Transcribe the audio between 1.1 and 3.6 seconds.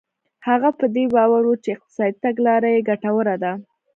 باور و چې اقتصادي تګلاره یې ګټوره ده.